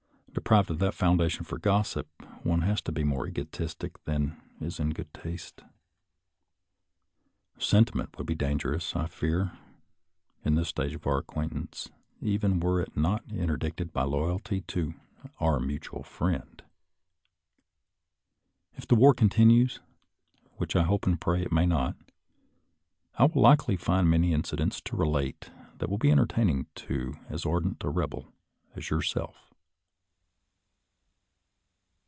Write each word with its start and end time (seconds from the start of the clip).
Deprived 0.33 0.71
of 0.71 0.79
that 0.79 0.93
foundation 0.93 1.43
for 1.43 1.57
gossip, 1.57 2.07
one 2.43 2.61
has 2.61 2.81
to 2.81 2.93
be 2.93 3.03
more 3.03 3.27
egotistic 3.27 4.01
than 4.05 4.39
is 4.61 4.79
in 4.79 4.91
good 4.91 5.13
taste. 5.13 5.61
Sentiment 7.59 8.17
would 8.17 8.25
be 8.27 8.33
dangerous, 8.33 8.95
I 8.95 9.07
fear, 9.07 9.57
in 10.45 10.55
this 10.55 10.71
22 10.71 10.71
SOLDIER'S 10.71 10.71
LETTERS 10.71 10.71
TO 10.71 10.71
CHARMING 10.71 10.71
NELLIE 10.71 10.87
stage 10.87 10.95
of 10.95 11.07
our 11.07 11.17
acquaintance, 11.17 11.89
even 12.21 12.59
were 12.61 12.81
it 12.81 12.95
not 12.95 13.25
inter 13.27 13.57
dicted 13.57 13.91
by 13.91 14.03
loyalty 14.03 14.61
to" 14.61 14.93
our 15.41 15.59
mutual 15.59 16.01
friend." 16.01 16.63
If 18.75 18.87
the 18.87 18.95
war 18.95 19.13
continues— 19.13 19.81
^which 20.59 20.79
I 20.79 20.83
hope 20.83 21.05
and 21.05 21.19
pray 21.19 21.41
it 21.41 21.51
may 21.51 21.65
not— 21.65 21.97
I 23.19 23.25
will 23.25 23.41
likely 23.41 23.75
find 23.75 24.09
many 24.09 24.31
incidents 24.31 24.79
to 24.81 24.95
relate 24.95 25.51
that 25.79 25.89
will 25.89 25.97
be 25.97 26.09
entertaining 26.11 26.67
to 26.75 27.15
as 27.27 27.45
ardent 27.45 27.83
a 27.83 27.87
Eebel 27.87 28.31
as 28.75 28.89
yourself. 28.89 29.49